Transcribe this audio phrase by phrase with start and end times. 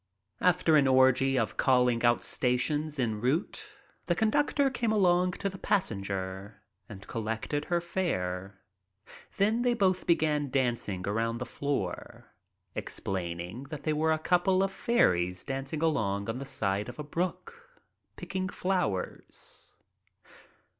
[0.39, 3.77] After an orgy of calling out stations en route
[4.07, 8.61] the conductor came along to the passenger and collected her fare.
[9.37, 12.33] Then they both began dancing around the floor,
[12.73, 17.79] explaining that they were a couple of fairies dancing along the side of a brook,
[18.15, 19.75] picking flowers.